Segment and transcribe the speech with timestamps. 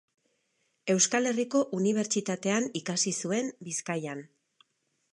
[0.93, 4.29] Euskal Herriko Unibertsitatean ikasi zuen Bizkaian.